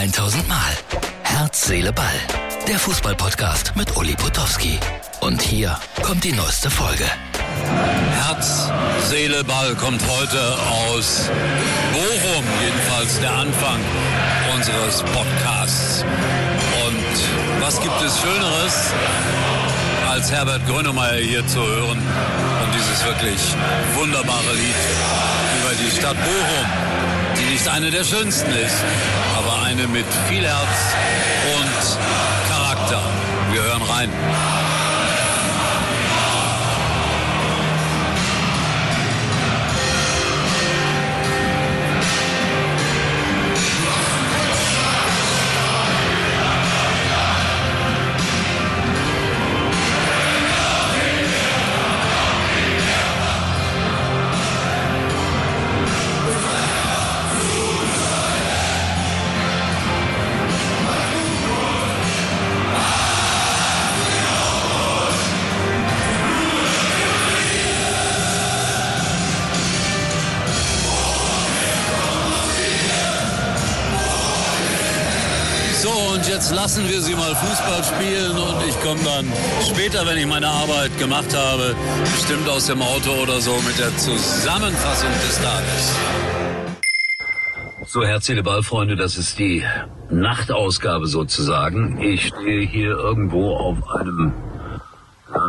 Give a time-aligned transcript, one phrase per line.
[0.00, 0.72] 1000 Mal.
[1.24, 2.06] Herz, Seele, Ball.
[2.66, 4.80] Der Fußballpodcast mit Uli Potowski.
[5.20, 7.04] Und hier kommt die neueste Folge.
[8.24, 8.70] Herz,
[9.10, 10.56] Seele, Ball kommt heute
[10.88, 11.28] aus
[11.92, 13.78] Bochum, jedenfalls der Anfang
[14.54, 16.02] unseres Podcasts.
[16.86, 18.94] Und was gibt es Schöneres,
[20.08, 23.54] als Herbert Grönemeyer hier zu hören und dieses wirklich
[23.96, 24.80] wunderbare Lied
[25.60, 28.84] über die Stadt Bochum, die nicht eine der schönsten ist,
[29.36, 30.94] aber eine mit viel Herz
[31.58, 33.02] und Charakter.
[33.52, 34.69] Wir hören rein.
[76.20, 79.26] Und jetzt lassen wir sie mal Fußball spielen und ich komme dann
[79.64, 83.96] später, wenn ich meine Arbeit gemacht habe, bestimmt aus dem Auto oder so mit der
[83.96, 85.96] Zusammenfassung des Tages.
[87.86, 89.64] So, herzliche Ballfreunde, das ist die
[90.10, 91.98] Nachtausgabe sozusagen.
[92.02, 94.34] Ich stehe hier irgendwo auf einem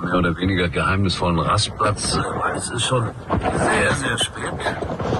[0.03, 2.17] mehr oder weniger geheimnisvollen Rastplatz.
[2.55, 3.09] Es ist schon
[3.41, 4.53] sehr, sehr spät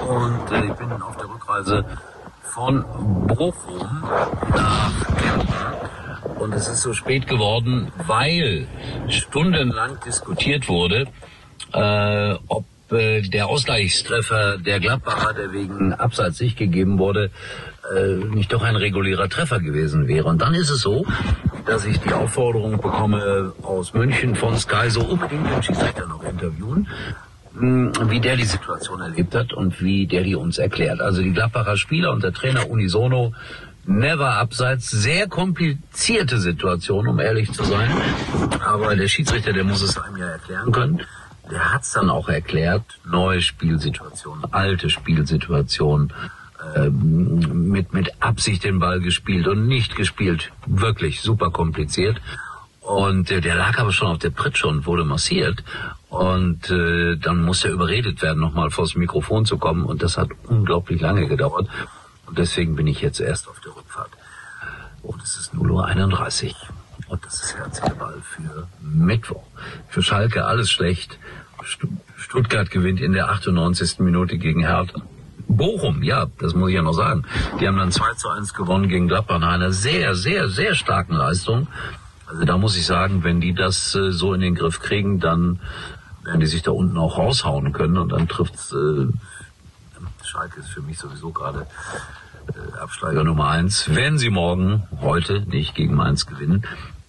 [0.08, 1.84] und äh, ich bin auf der Rückreise
[2.52, 2.84] von
[3.28, 4.02] Bochum
[4.54, 6.38] nach Kempten.
[6.38, 8.66] Und es ist so spät geworden, weil
[9.08, 11.06] stundenlang diskutiert wurde,
[11.72, 17.30] äh, ob äh, der Ausgleichstreffer der Gladbacher, der wegen Abseits nicht gegeben wurde,
[17.96, 20.26] äh, nicht doch ein regulärer Treffer gewesen wäre.
[20.28, 21.06] Und dann ist es so,
[21.64, 26.86] dass ich die Aufforderung bekomme aus München von Sky so unbedingt den Schiedsrichter noch interviewen.
[27.54, 31.00] Wie der die Situation erlebt hat und wie der die uns erklärt.
[31.00, 33.34] Also die Gladbacher Spieler und der Trainer unisono
[33.84, 34.90] never abseits.
[34.90, 37.90] Sehr komplizierte Situation, um ehrlich zu sein.
[38.64, 41.00] Aber der Schiedsrichter, der muss es einem ja erklären können.
[41.50, 42.84] Der hat es dann auch erklärt.
[43.04, 46.12] Neue Spielsituation, alte Spielsituation.
[46.76, 50.52] Ähm, mit, mit Absicht den Ball gespielt und nicht gespielt.
[50.64, 52.20] Wirklich super kompliziert.
[52.80, 55.64] Und äh, der lag aber schon auf der Pritsche und wurde massiert.
[56.12, 59.86] Und äh, dann musste er überredet werden, nochmal vors Mikrofon zu kommen.
[59.86, 61.68] Und das hat unglaublich lange gedauert.
[62.26, 64.10] Und deswegen bin ich jetzt erst auf der Rückfahrt.
[65.02, 66.54] Und es ist 0.31 Uhr.
[67.08, 69.42] Und das ist herzlicher Ball für Mittwoch.
[69.88, 71.18] Für Schalke alles schlecht.
[72.16, 74.00] Stuttgart gewinnt in der 98.
[74.00, 75.00] Minute gegen Hertha.
[75.48, 77.24] Bochum, ja, das muss ich ja noch sagen.
[77.58, 81.14] Die haben dann 2 zu 1 gewonnen gegen Gladbach nach einer sehr, sehr, sehr starken
[81.14, 81.68] Leistung.
[82.26, 85.58] Also da muss ich sagen, wenn die das äh, so in den Griff kriegen, dann
[86.24, 89.06] werden die sich da unten auch raushauen können und dann trifft's äh,
[90.24, 91.66] Schalke ist für mich sowieso gerade
[92.48, 93.94] äh, Absteiger Nummer eins.
[93.94, 96.64] Wenn sie morgen, heute nicht gegen Mainz gewinnen,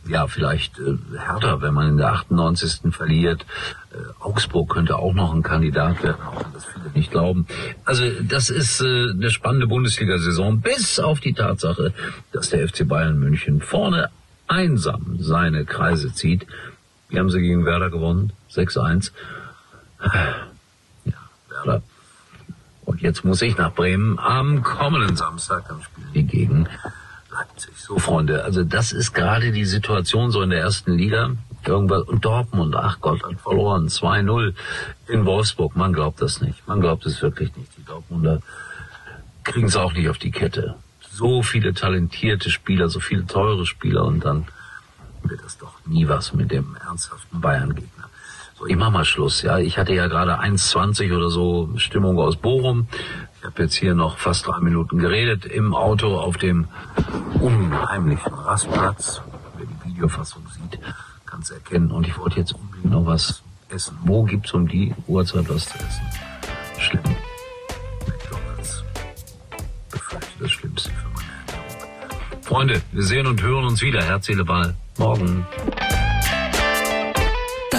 [0.06, 2.94] ja, vielleicht äh, härter, wenn man in der 98.
[2.94, 3.46] verliert.
[3.94, 7.48] Äh, Augsburg könnte auch noch ein Kandidat werden, auch wenn das viele nicht glauben.
[7.86, 11.94] Also das ist äh, eine spannende Bundesliga-Saison, bis auf die Tatsache,
[12.34, 14.10] dass der FC Bayern München vorne
[14.48, 16.46] einsam seine Kreise zieht.
[17.08, 18.34] Wie haben sie gegen Werder gewonnen?
[18.54, 19.12] 6-1.
[21.06, 21.14] Ja,
[21.50, 21.82] Werder.
[22.86, 26.68] Und jetzt muss ich nach Bremen am kommenden Samstag, dann spielen die gegen
[27.32, 27.74] Leipzig.
[27.78, 31.32] So, Freunde, also das ist gerade die Situation so in der ersten Liga.
[31.66, 33.88] Irgendwas, und Dortmund, ach Gott, hat verloren.
[33.88, 34.54] 2-0
[35.08, 35.78] in Wolfsburg.
[35.78, 36.68] Man glaubt das nicht.
[36.68, 37.70] Man glaubt es wirklich nicht.
[37.78, 38.42] Die Dortmunder
[39.46, 40.76] kriegen es auch nicht auf die Kette.
[41.10, 44.46] So viele talentierte Spieler, so viele teure Spieler und dann
[45.24, 48.10] wird das doch nie was mit dem ernsthaften Bayern-Gegner.
[48.68, 49.58] Ich mach mal Schluss, ja.
[49.58, 52.88] Ich hatte ja gerade 1,20 oder so Stimmung aus Bochum.
[53.40, 56.68] Ich habe jetzt hier noch fast drei Minuten geredet im Auto auf dem
[57.42, 59.22] unheimlichen Rastplatz.
[59.58, 60.80] Wer die Videofassung sieht,
[61.26, 61.92] kann es erkennen.
[61.92, 63.98] Und ich wollte jetzt unbedingt noch was essen.
[64.04, 66.06] Wo gibt's um die Uhrzeit was zu essen?
[66.80, 67.04] Schlimm.
[68.08, 68.84] McDonalds.
[69.92, 72.44] Befürchte das Schlimmste für meine Ernährung.
[72.44, 74.02] Freunde, wir sehen und hören uns wieder.
[74.02, 74.74] Herz, Seele, Ball.
[74.98, 75.46] Morgen.